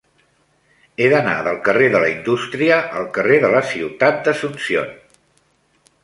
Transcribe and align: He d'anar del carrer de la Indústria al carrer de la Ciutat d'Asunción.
He 1.03 1.09
d'anar 1.09 1.33
del 1.47 1.57
carrer 1.67 1.89
de 1.95 1.99
la 2.03 2.07
Indústria 2.13 2.77
al 3.01 3.05
carrer 3.17 3.37
de 3.43 3.51
la 3.57 3.61
Ciutat 3.73 4.17
d'Asunción. 4.29 4.89